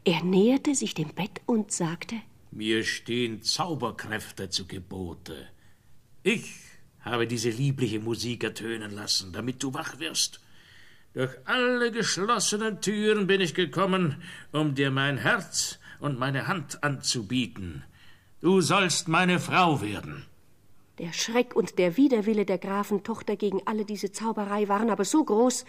Er 0.04 0.24
näherte 0.24 0.76
sich 0.76 0.94
dem 0.94 1.16
Bett 1.16 1.42
und 1.48 1.72
sagte 1.72 2.18
Mir 2.52 2.84
stehen 2.84 3.42
Zauberkräfte 3.42 4.52
zu 4.52 4.68
Gebote. 4.68 5.48
Ich 6.22 6.54
habe 7.00 7.26
diese 7.26 7.50
liebliche 7.50 8.00
Musik 8.00 8.44
ertönen 8.44 8.92
lassen, 8.92 9.34
damit 9.34 9.64
du 9.64 9.74
wach 9.74 9.98
wirst. 9.98 10.40
Durch 11.16 11.32
alle 11.46 11.94
geschlossenen 11.94 12.82
Türen 12.82 13.26
bin 13.26 13.40
ich 13.40 13.54
gekommen, 13.56 14.22
um 14.52 14.76
dir 14.76 14.92
mein 14.92 15.18
Herz 15.18 15.80
und 16.02 16.20
meine 16.20 16.48
Hand 16.48 16.84
anzubieten. 16.84 17.86
Du 18.42 18.60
sollst 18.60 19.08
meine 19.08 19.40
Frau 19.40 19.82
werden. 19.82 20.26
Der 20.98 21.14
Schreck 21.14 21.56
und 21.56 21.80
der 21.80 21.96
Widerwille 21.96 22.46
der 22.46 22.58
Grafentochter 22.58 23.38
gegen 23.38 23.62
alle 23.66 23.86
diese 23.86 24.12
Zauberei 24.12 24.68
waren 24.68 24.90
aber 24.90 25.06
so 25.06 25.24
groß, 25.24 25.64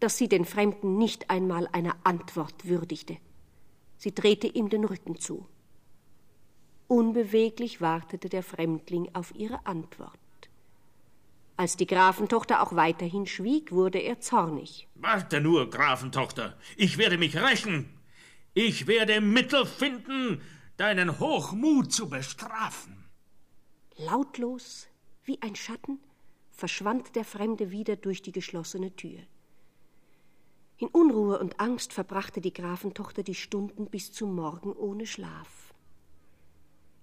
dass 0.00 0.16
sie 0.16 0.28
den 0.28 0.44
Fremden 0.44 0.98
nicht 0.98 1.30
einmal 1.30 1.68
einer 1.70 1.94
Antwort 2.02 2.66
würdigte. 2.66 3.18
Sie 3.98 4.12
drehte 4.12 4.48
ihm 4.48 4.68
den 4.68 4.84
Rücken 4.84 5.20
zu. 5.20 5.46
Unbeweglich 6.88 7.80
wartete 7.80 8.28
der 8.28 8.42
Fremdling 8.42 9.10
auf 9.12 9.32
ihre 9.36 9.64
Antwort. 9.64 10.18
Als 11.58 11.76
die 11.76 11.88
Grafentochter 11.88 12.62
auch 12.62 12.76
weiterhin 12.76 13.26
schwieg, 13.26 13.72
wurde 13.72 13.98
er 13.98 14.20
zornig. 14.20 14.86
Warte 14.94 15.40
nur, 15.40 15.68
Grafentochter, 15.68 16.56
ich 16.76 16.98
werde 16.98 17.18
mich 17.18 17.36
rächen. 17.36 17.98
Ich 18.54 18.86
werde 18.86 19.20
Mittel 19.20 19.66
finden, 19.66 20.40
deinen 20.76 21.18
Hochmut 21.18 21.92
zu 21.92 22.08
bestrafen. 22.08 23.10
Lautlos, 23.96 24.86
wie 25.24 25.42
ein 25.42 25.56
Schatten, 25.56 25.98
verschwand 26.52 27.16
der 27.16 27.24
Fremde 27.24 27.72
wieder 27.72 27.96
durch 27.96 28.22
die 28.22 28.30
geschlossene 28.30 28.94
Tür. 28.94 29.18
In 30.76 30.86
Unruhe 30.86 31.40
und 31.40 31.58
Angst 31.58 31.92
verbrachte 31.92 32.40
die 32.40 32.52
Grafentochter 32.52 33.24
die 33.24 33.34
Stunden 33.34 33.86
bis 33.86 34.12
zum 34.12 34.32
Morgen 34.36 34.72
ohne 34.74 35.06
Schlaf. 35.06 35.74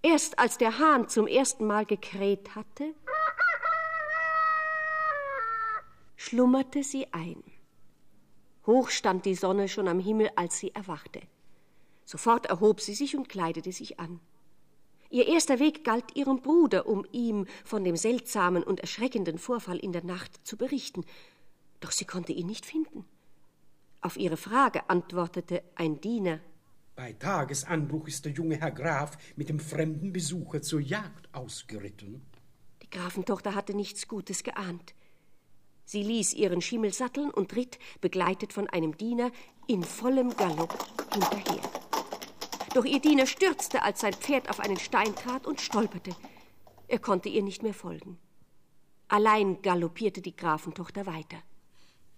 Erst 0.02 0.40
als 0.40 0.58
der 0.58 0.80
Hahn 0.80 1.10
zum 1.10 1.28
ersten 1.28 1.68
Mal 1.68 1.86
gekräht 1.86 2.56
hatte, 2.56 2.94
schlummerte 6.16 6.84
sie 6.84 7.12
ein. 7.14 7.44
Hoch 8.66 8.90
stand 8.90 9.26
die 9.26 9.36
Sonne 9.36 9.68
schon 9.68 9.88
am 9.88 10.00
Himmel, 10.00 10.32
als 10.36 10.60
sie 10.60 10.74
erwachte. 10.74 11.22
Sofort 12.06 12.46
erhob 12.46 12.82
sie 12.82 12.94
sich 12.94 13.16
und 13.16 13.30
kleidete 13.30 13.72
sich 13.72 14.00
an. 14.00 14.20
Ihr 15.10 15.28
erster 15.28 15.60
Weg 15.60 15.84
galt 15.84 16.16
ihrem 16.16 16.42
Bruder, 16.42 16.88
um 16.88 17.06
ihm 17.12 17.46
von 17.64 17.84
dem 17.84 17.96
seltsamen 17.96 18.64
und 18.64 18.80
erschreckenden 18.80 19.38
Vorfall 19.38 19.78
in 19.78 19.92
der 19.92 20.04
Nacht 20.04 20.46
zu 20.46 20.58
berichten. 20.58 21.06
Doch 21.80 21.92
sie 21.92 22.06
konnte 22.06 22.34
ihn 22.34 22.48
nicht 22.48 22.66
finden. 22.66 23.06
Auf 24.02 24.18
ihre 24.18 24.38
Frage 24.38 24.90
antwortete 24.90 25.64
ein 25.76 26.02
Diener 26.02 26.40
Bei 26.96 27.14
Tagesanbruch 27.14 28.08
ist 28.08 28.26
der 28.26 28.34
junge 28.34 28.58
Herr 28.58 28.72
Graf 28.72 29.18
mit 29.36 29.50
dem 29.50 29.60
fremden 29.60 30.12
Besucher 30.12 30.62
zur 30.62 30.80
Jagd 30.80 31.34
ausgeritten. 31.34 32.22
Die 32.82 32.90
Grafentochter 32.90 33.56
hatte 33.56 33.74
nichts 33.74 34.08
Gutes 34.08 34.44
geahnt. 34.44 34.94
Sie 35.86 36.04
ließ 36.04 36.34
ihren 36.34 36.62
Schimmel 36.62 36.94
satteln 36.94 37.30
und 37.30 37.56
ritt, 37.56 37.80
begleitet 38.02 38.54
von 38.54 38.68
einem 38.68 38.98
Diener, 38.98 39.32
in 39.68 39.84
vollem 39.84 40.36
Galopp 40.36 40.78
hinterher. 41.14 41.62
Doch 42.74 42.86
ihr 42.86 43.00
Diener 43.00 43.26
stürzte, 43.26 43.84
als 43.84 44.02
sein 44.02 44.14
Pferd 44.14 44.50
auf 44.50 44.60
einen 44.60 44.78
Stein 44.78 45.16
trat 45.16 45.48
und 45.48 45.62
stolperte. 45.62 46.16
Er 46.88 47.00
konnte 47.00 47.30
ihr 47.30 47.44
nicht 47.44 47.64
mehr 47.64 47.74
folgen. 47.74 48.18
Allein 49.08 49.62
galoppierte 49.62 50.22
die 50.22 50.36
Grafentochter 50.36 51.06
weiter. 51.06 51.38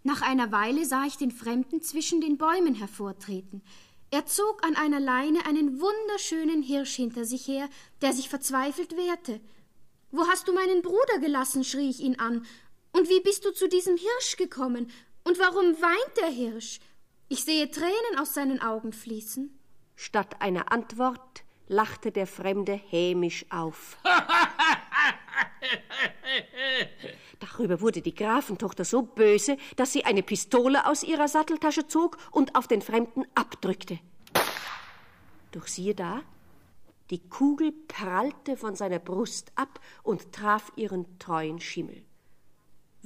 Nach 0.03 0.21
einer 0.21 0.51
Weile 0.51 0.85
sah 0.85 1.05
ich 1.05 1.17
den 1.17 1.31
Fremden 1.31 1.81
zwischen 1.81 2.21
den 2.21 2.37
Bäumen 2.37 2.75
hervortreten. 2.75 3.61
Er 4.09 4.25
zog 4.25 4.65
an 4.65 4.75
einer 4.75 5.01
Leine 5.01 5.45
einen 5.45 5.81
wunderschönen 5.81 6.63
Hirsch 6.63 6.95
hinter 6.95 7.25
sich 7.25 7.47
her, 7.47 7.69
der 8.01 8.13
sich 8.13 8.29
verzweifelt 8.29 8.95
wehrte. 8.95 9.41
Wo 10.11 10.25
hast 10.27 10.47
du 10.47 10.53
meinen 10.53 10.81
Bruder 10.81 11.19
gelassen? 11.19 11.65
schrie 11.65 11.89
ich 11.89 11.99
ihn 11.99 12.17
an. 12.17 12.45
Und 12.97 13.09
wie 13.09 13.19
bist 13.19 13.45
du 13.45 13.51
zu 13.53 13.69
diesem 13.69 13.95
Hirsch 13.95 14.37
gekommen? 14.37 14.91
Und 15.23 15.37
warum 15.37 15.79
weint 15.79 16.17
der 16.17 16.29
Hirsch? 16.29 16.79
Ich 17.29 17.43
sehe 17.43 17.69
Tränen 17.69 18.17
aus 18.19 18.33
seinen 18.33 18.59
Augen 18.59 18.91
fließen. 18.91 19.55
Statt 19.95 20.41
einer 20.41 20.71
Antwort 20.71 21.43
lachte 21.67 22.11
der 22.11 22.25
Fremde 22.25 22.73
hämisch 22.73 23.45
auf. 23.51 23.97
Darüber 27.39 27.81
wurde 27.81 28.01
die 28.01 28.15
Grafentochter 28.15 28.83
so 28.83 29.03
böse, 29.03 29.57
dass 29.75 29.93
sie 29.93 30.03
eine 30.03 30.23
Pistole 30.23 30.87
aus 30.87 31.03
ihrer 31.03 31.27
Satteltasche 31.27 31.85
zog 31.87 32.17
und 32.31 32.55
auf 32.55 32.67
den 32.67 32.81
Fremden 32.81 33.25
abdrückte. 33.35 33.99
Doch 35.51 35.67
siehe 35.67 35.93
da, 35.93 36.23
die 37.11 37.29
Kugel 37.29 37.73
prallte 37.73 38.57
von 38.57 38.73
seiner 38.75 38.97
Brust 38.97 39.51
ab 39.53 39.79
und 40.01 40.31
traf 40.33 40.71
ihren 40.75 41.19
treuen 41.19 41.61
Schimmel. 41.61 42.06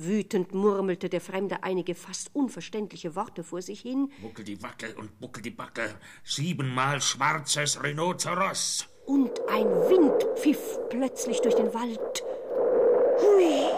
Wütend 0.04 0.54
murmelte 0.54 1.10
der 1.10 1.22
Fremde 1.22 1.64
einige 1.64 1.96
fast 1.96 2.34
unverständliche 2.34 3.16
Worte 3.16 3.44
vor 3.44 3.62
sich 3.62 3.82
hin. 3.82 4.12
Buckel 4.22 4.46
die 4.46 4.62
Wackel 4.62 4.94
und 4.96 5.20
buckel 5.20 5.44
die 5.44 5.52
Backe, 5.52 5.96
siebenmal 6.24 7.02
schwarzes 7.02 7.84
Rhinoceros. 7.84 8.88
Und 9.06 9.32
ein 9.50 9.66
Wind 9.66 10.40
pfiff 10.40 10.80
plötzlich 10.90 11.42
durch 11.42 11.56
den 11.56 11.74
Wald. 11.74 12.24
Hui! 13.20 13.70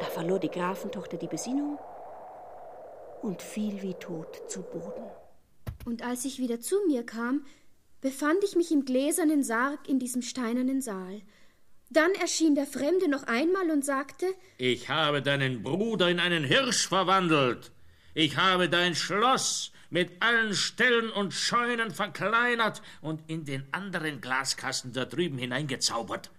Da 0.00 0.06
verlor 0.06 0.38
die 0.38 0.50
Grafentochter 0.50 1.16
die 1.16 1.28
Besinnung 1.28 1.78
und 3.22 3.40
fiel 3.40 3.82
wie 3.82 3.94
tot 3.94 4.42
zu 4.48 4.62
Boden. 4.62 5.04
Und 5.84 6.02
als 6.02 6.24
ich 6.24 6.38
wieder 6.38 6.60
zu 6.60 6.76
mir 6.86 7.04
kam, 7.04 7.44
befand 8.00 8.42
ich 8.44 8.56
mich 8.56 8.72
im 8.72 8.84
gläsernen 8.84 9.42
Sarg 9.42 9.88
in 9.88 9.98
diesem 9.98 10.22
steinernen 10.22 10.80
Saal. 10.80 11.22
Dann 11.92 12.14
erschien 12.14 12.54
der 12.54 12.66
Fremde 12.66 13.06
noch 13.06 13.24
einmal 13.24 13.70
und 13.70 13.84
sagte 13.84 14.24
Ich 14.56 14.88
habe 14.88 15.20
deinen 15.20 15.62
Bruder 15.62 16.08
in 16.08 16.20
einen 16.20 16.42
Hirsch 16.42 16.88
verwandelt. 16.88 17.70
Ich 18.14 18.38
habe 18.38 18.70
dein 18.70 18.94
Schloss 18.94 19.72
mit 19.90 20.22
allen 20.22 20.54
Ställen 20.54 21.10
und 21.10 21.34
Scheunen 21.34 21.90
verkleinert 21.90 22.80
und 23.02 23.28
in 23.28 23.44
den 23.44 23.66
anderen 23.72 24.22
Glaskasten 24.22 24.94
da 24.94 25.04
drüben 25.04 25.36
hineingezaubert. 25.36 26.30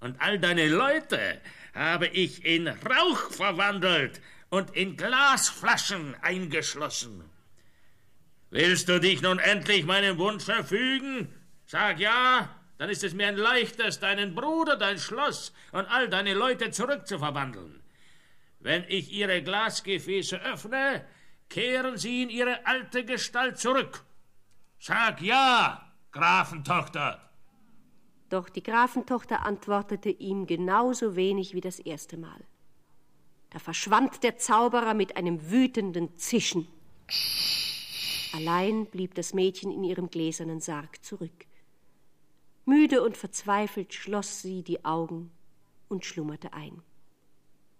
Und 0.00 0.18
all 0.18 0.38
deine 0.38 0.68
Leute 0.68 1.42
habe 1.74 2.06
ich 2.06 2.46
in 2.46 2.68
Rauch 2.68 3.30
verwandelt 3.32 4.22
und 4.48 4.74
in 4.74 4.96
Glasflaschen 4.96 6.14
eingeschlossen. 6.22 7.22
Willst 8.48 8.88
du 8.88 8.98
dich 8.98 9.20
nun 9.20 9.38
endlich 9.38 9.84
meinem 9.84 10.16
Wunsch 10.16 10.44
verfügen? 10.44 11.28
Sag 11.66 11.98
ja, 12.00 12.48
dann 12.78 12.90
ist 12.90 13.04
es 13.04 13.14
mir 13.14 13.28
ein 13.28 13.36
leichtes, 13.36 14.00
deinen 14.00 14.34
Bruder, 14.34 14.76
dein 14.76 14.98
Schloss 14.98 15.52
und 15.72 15.86
all 15.86 16.08
deine 16.08 16.34
Leute 16.34 16.70
zurückzuverwandeln. 16.70 17.82
Wenn 18.60 18.84
ich 18.88 19.12
ihre 19.12 19.42
Glasgefäße 19.42 20.40
öffne, 20.40 21.04
kehren 21.48 21.96
sie 21.96 22.22
in 22.22 22.30
ihre 22.30 22.66
alte 22.66 23.04
Gestalt 23.04 23.58
zurück. 23.58 24.04
Sag 24.78 25.20
ja, 25.20 25.92
Grafentochter. 26.12 27.30
Doch 28.28 28.48
die 28.48 28.62
Grafentochter 28.62 29.44
antwortete 29.44 30.08
ihm 30.08 30.46
genauso 30.46 31.16
wenig 31.16 31.54
wie 31.54 31.60
das 31.60 31.78
erste 31.78 32.16
Mal. 32.16 32.42
Da 33.50 33.58
verschwand 33.58 34.22
der 34.22 34.38
Zauberer 34.38 34.94
mit 34.94 35.16
einem 35.18 35.50
wütenden 35.50 36.16
Zischen. 36.16 36.66
Allein 38.32 38.86
blieb 38.86 39.14
das 39.14 39.34
Mädchen 39.34 39.70
in 39.70 39.84
ihrem 39.84 40.08
gläsernen 40.08 40.60
Sarg 40.60 41.04
zurück. 41.04 41.46
Müde 42.64 43.02
und 43.02 43.16
verzweifelt 43.16 43.92
schloss 43.92 44.42
sie 44.42 44.62
die 44.62 44.84
Augen 44.84 45.30
und 45.88 46.04
schlummerte 46.04 46.52
ein. 46.52 46.82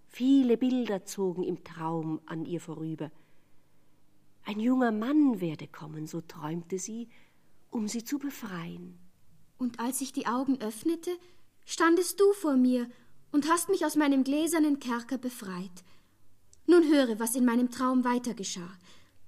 Viele 0.09 0.57
Bilder 0.57 1.05
zogen 1.05 1.43
im 1.45 1.63
Traum 1.65 2.21
an 2.27 2.45
ihr 2.45 2.61
vorüber. 2.61 3.11
Ein 4.45 4.59
junger 4.59 4.91
Mann 4.91 5.41
werde 5.41 5.69
kommen, 5.69 6.07
so 6.07 6.21
träumte 6.21 6.79
sie, 6.79 7.09
um 7.71 7.87
sie 7.87 8.05
zu 8.05 8.19
befreien. 8.19 8.99
Und 9.57 9.79
als 9.79 10.01
ich 10.01 10.13
die 10.13 10.27
Augen 10.27 10.61
öffnete, 10.61 11.11
standest 11.65 12.21
du 12.21 12.33
vor 12.33 12.57
mir 12.57 12.91
und 13.31 13.49
hast 13.49 13.69
mich 13.69 13.87
aus 13.87 13.97
meinem 13.97 14.25
gläsernen 14.25 14.81
Kerker 14.81 15.17
befreit. 15.17 15.85
Nun 16.67 16.89
höre, 16.89 17.19
was 17.19 17.37
in 17.37 17.45
meinem 17.45 17.71
Traum 17.71 18.05
weiter 18.05 18.35
geschah. 18.35 18.79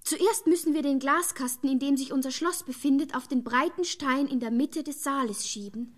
Zuerst 0.04 0.46
müssen 0.46 0.74
wir 0.74 0.82
den 0.82 0.98
Glaskasten, 0.98 1.70
in 1.70 1.78
dem 1.78 1.96
sich 1.96 2.12
unser 2.12 2.30
Schloss 2.30 2.62
befindet, 2.62 3.16
auf 3.16 3.26
den 3.26 3.42
breiten 3.42 3.84
Stein 3.84 4.26
in 4.26 4.38
der 4.38 4.50
Mitte 4.50 4.82
des 4.82 5.02
Saales 5.02 5.48
schieben. 5.48 5.94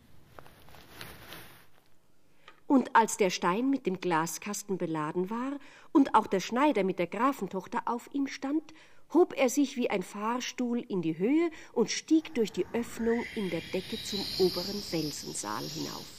Und 2.69 2.95
als 2.95 3.17
der 3.17 3.31
Stein 3.31 3.69
mit 3.69 3.85
dem 3.85 4.01
Glaskasten 4.01 4.79
beladen 4.79 5.29
war 5.29 5.59
und 5.91 6.15
auch 6.15 6.29
der 6.29 6.39
Schneider 6.39 6.85
mit 6.85 7.01
der 7.01 7.09
Grafentochter 7.09 7.83
auf 7.87 8.09
ihm 8.13 8.29
stand, 8.29 8.75
hob 9.13 9.35
er 9.37 9.49
sich 9.49 9.77
wie 9.77 9.91
ein 9.91 10.05
Fahrstuhl 10.05 10.79
in 10.79 11.03
die 11.03 11.19
Höhe 11.19 11.51
und 11.73 11.91
stieg 11.91 12.33
durch 12.35 12.53
die 12.53 12.67
Öffnung 12.73 13.25
in 13.35 13.51
der 13.51 13.63
Decke 13.73 13.99
zum 14.05 14.21
oberen 14.39 14.81
Felsensaal 14.83 15.65
hinauf. 15.65 16.16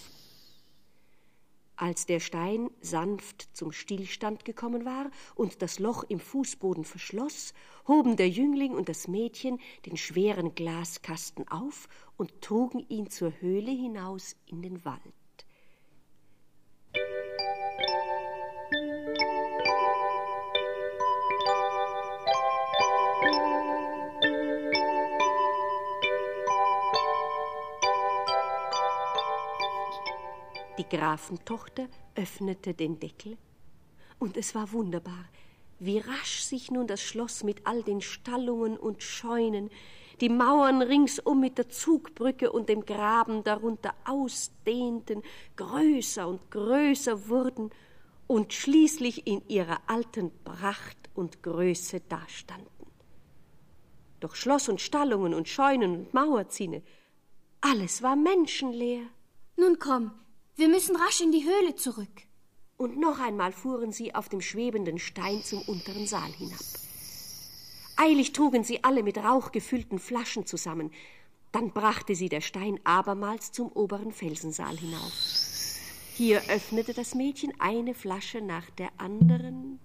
Als 1.79 2.07
der 2.07 2.19
Stein 2.19 2.71
sanft 2.81 3.55
zum 3.55 3.71
Stillstand 3.71 4.45
gekommen 4.45 4.83
war 4.83 5.11
und 5.35 5.61
das 5.61 5.77
Loch 5.77 6.03
im 6.09 6.19
Fußboden 6.19 6.83
verschloss, 6.83 7.53
hoben 7.87 8.17
der 8.17 8.29
Jüngling 8.29 8.73
und 8.73 8.89
das 8.89 9.07
Mädchen 9.07 9.59
den 9.85 9.95
schweren 9.95 10.55
Glaskasten 10.55 11.47
auf 11.47 11.87
und 12.17 12.41
trugen 12.41 12.83
ihn 12.89 13.11
zur 13.11 13.31
Höhle 13.41 13.69
hinaus 13.69 14.35
in 14.47 14.63
den 14.63 14.83
Wald. 14.85 14.99
Die 30.77 30.87
Grafentochter 30.87 31.87
öffnete 32.15 32.73
den 32.75 32.99
Deckel, 32.99 33.37
und 34.19 34.37
es 34.37 34.53
war 34.53 34.71
wunderbar, 34.71 35.25
wie 35.79 35.97
rasch 35.97 36.41
sich 36.41 36.69
nun 36.69 36.85
das 36.85 37.01
Schloss 37.01 37.43
mit 37.43 37.65
all 37.65 37.83
den 37.83 38.01
Stallungen 38.01 38.77
und 38.77 39.01
Scheunen, 39.01 39.71
die 40.21 40.29
Mauern 40.29 40.81
ringsum 40.81 41.39
mit 41.39 41.57
der 41.57 41.69
Zugbrücke 41.69 42.51
und 42.51 42.69
dem 42.69 42.85
Graben 42.85 43.43
darunter 43.43 43.93
ausdehnten, 44.05 45.23
größer 45.55 46.27
und 46.27 46.49
größer 46.51 47.27
wurden 47.27 47.71
und 48.27 48.53
schließlich 48.53 49.27
in 49.27 49.47
ihrer 49.47 49.79
alten 49.87 50.31
Pracht 50.43 50.97
und 51.15 51.41
Größe 51.43 52.01
dastanden. 52.01 52.67
Doch 54.19 54.35
Schloss 54.35 54.69
und 54.69 54.81
Stallungen 54.81 55.33
und 55.33 55.47
Scheunen 55.47 55.95
und 55.95 56.13
Mauerzinne, 56.13 56.81
alles 57.61 58.01
war 58.01 58.15
menschenleer. 58.15 59.07
Nun 59.55 59.77
komm, 59.79 60.11
wir 60.57 60.67
müssen 60.67 60.95
rasch 60.95 61.21
in 61.21 61.31
die 61.31 61.45
Höhle 61.45 61.75
zurück. 61.75 62.23
Und 62.77 62.99
noch 62.99 63.19
einmal 63.19 63.51
fuhren 63.51 63.91
sie 63.91 64.13
auf 64.13 64.27
dem 64.27 64.41
schwebenden 64.41 64.99
Stein 64.99 65.43
zum 65.43 65.61
unteren 65.61 66.05
Saal 66.05 66.31
hinab. 66.31 66.59
Eilig 67.95 68.33
trugen 68.33 68.63
sie 68.63 68.83
alle 68.83 69.01
mit 69.01 69.17
Rauch 69.17 69.51
gefüllten 69.51 69.97
Flaschen 69.97 70.45
zusammen. 70.45 70.91
Dann 71.51 71.71
brachte 71.71 72.15
sie 72.15 72.29
der 72.29 72.41
Stein 72.41 72.79
abermals 72.83 73.51
zum 73.51 73.71
oberen 73.71 74.11
Felsensaal 74.11 74.77
hinauf. 74.77 75.13
Hier 76.15 76.41
öffnete 76.49 76.93
das 76.93 77.15
Mädchen 77.15 77.53
eine 77.59 77.93
Flasche 77.93 78.41
nach 78.41 78.69
der 78.71 78.89
anderen. 78.97 79.79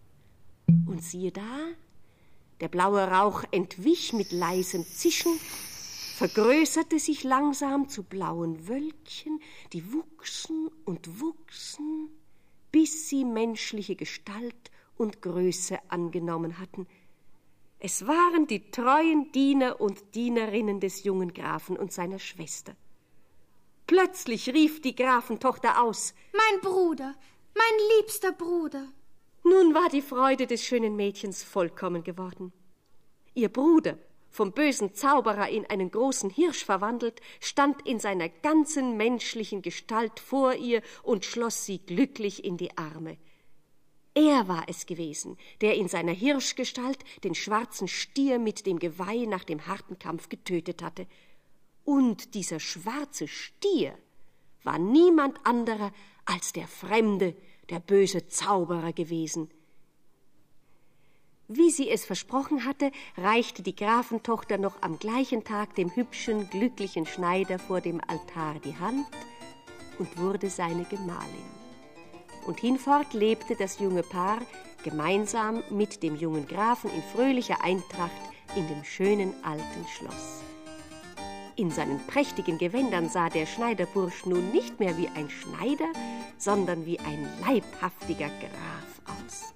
Und 0.86 1.02
siehe 1.02 1.32
da, 1.32 1.58
der 2.60 2.68
blaue 2.68 3.10
Rauch 3.10 3.44
entwich 3.50 4.12
mit 4.12 4.32
leisem 4.32 4.86
Zischen 4.86 5.38
vergrößerte 6.12 6.98
sich 6.98 7.24
langsam 7.24 7.88
zu 7.88 8.02
blauen 8.04 8.68
Wölkchen, 8.68 9.40
die 9.72 9.92
wuchsen 9.92 10.70
und 10.84 11.20
wuchsen, 11.20 12.10
bis 12.70 13.08
sie 13.08 13.24
menschliche 13.24 13.96
Gestalt 13.96 14.70
und 14.96 15.22
Größe 15.22 15.78
angenommen 15.88 16.58
hatten. 16.58 16.86
Es 17.78 18.06
waren 18.06 18.46
die 18.46 18.70
treuen 18.70 19.32
Diener 19.32 19.80
und 19.80 20.14
Dienerinnen 20.14 20.78
des 20.78 21.02
jungen 21.02 21.34
Grafen 21.34 21.76
und 21.76 21.92
seiner 21.92 22.18
Schwester. 22.18 22.76
Plötzlich 23.86 24.48
rief 24.50 24.80
die 24.80 24.94
Grafentochter 24.94 25.82
aus 25.82 26.14
Mein 26.32 26.60
Bruder, 26.60 27.14
mein 27.54 27.98
liebster 27.98 28.32
Bruder. 28.32 28.86
Nun 29.44 29.74
war 29.74 29.88
die 29.88 30.02
Freude 30.02 30.46
des 30.46 30.64
schönen 30.64 30.94
Mädchens 30.94 31.42
vollkommen 31.42 32.04
geworden. 32.04 32.52
Ihr 33.34 33.48
Bruder, 33.48 33.98
vom 34.32 34.52
bösen 34.52 34.94
Zauberer 34.94 35.48
in 35.48 35.66
einen 35.66 35.90
großen 35.90 36.30
Hirsch 36.30 36.64
verwandelt, 36.64 37.20
stand 37.40 37.86
in 37.86 38.00
seiner 38.00 38.28
ganzen 38.28 38.96
menschlichen 38.96 39.62
Gestalt 39.62 40.18
vor 40.18 40.54
ihr 40.54 40.82
und 41.02 41.24
schloss 41.24 41.64
sie 41.64 41.78
glücklich 41.78 42.44
in 42.44 42.56
die 42.56 42.76
Arme. 42.76 43.18
Er 44.14 44.48
war 44.48 44.64
es 44.68 44.86
gewesen, 44.86 45.38
der 45.60 45.74
in 45.74 45.88
seiner 45.88 46.12
Hirschgestalt 46.12 46.98
den 47.24 47.34
schwarzen 47.34 47.88
Stier 47.88 48.38
mit 48.38 48.66
dem 48.66 48.78
Geweih 48.78 49.26
nach 49.26 49.44
dem 49.44 49.66
harten 49.66 49.98
Kampf 49.98 50.28
getötet 50.28 50.82
hatte. 50.82 51.06
Und 51.84 52.34
dieser 52.34 52.60
schwarze 52.60 53.28
Stier 53.28 53.96
war 54.62 54.78
niemand 54.78 55.44
anderer 55.44 55.92
als 56.24 56.52
der 56.52 56.68
Fremde, 56.68 57.34
der 57.70 57.80
böse 57.80 58.28
Zauberer 58.28 58.92
gewesen. 58.92 59.50
Wie 61.48 61.70
sie 61.70 61.90
es 61.90 62.04
versprochen 62.04 62.64
hatte, 62.64 62.92
reichte 63.16 63.62
die 63.62 63.74
Grafentochter 63.74 64.58
noch 64.58 64.80
am 64.80 64.98
gleichen 64.98 65.44
Tag 65.44 65.74
dem 65.74 65.94
hübschen, 65.94 66.48
glücklichen 66.48 67.04
Schneider 67.04 67.58
vor 67.58 67.80
dem 67.80 68.00
Altar 68.06 68.54
die 68.64 68.76
Hand 68.76 69.06
und 69.98 70.18
wurde 70.18 70.48
seine 70.48 70.84
Gemahlin. 70.84 71.62
Und 72.46 72.60
hinfort 72.60 73.12
lebte 73.12 73.56
das 73.56 73.78
junge 73.78 74.02
Paar 74.02 74.38
gemeinsam 74.82 75.62
mit 75.70 76.02
dem 76.02 76.16
jungen 76.16 76.46
Grafen 76.46 76.90
in 76.90 77.02
fröhlicher 77.02 77.62
Eintracht 77.62 78.12
in 78.56 78.66
dem 78.68 78.84
schönen 78.84 79.32
alten 79.44 79.86
Schloss. 79.96 80.42
In 81.56 81.70
seinen 81.70 82.04
prächtigen 82.06 82.58
Gewändern 82.58 83.08
sah 83.08 83.28
der 83.28 83.46
Schneiderbursch 83.46 84.26
nun 84.26 84.50
nicht 84.52 84.80
mehr 84.80 84.96
wie 84.96 85.08
ein 85.08 85.28
Schneider, 85.28 85.92
sondern 86.38 86.86
wie 86.86 86.98
ein 86.98 87.28
leibhaftiger 87.46 88.28
Graf 88.28 89.16
aus. 89.24 89.52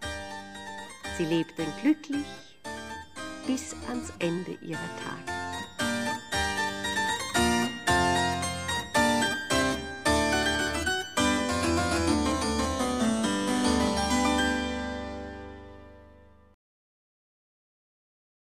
Sie 1.16 1.24
lebten 1.24 1.66
glücklich 1.80 2.26
bis 3.46 3.74
ans 3.88 4.12
Ende 4.18 4.52
ihrer 4.60 4.78
Tage. 5.02 5.35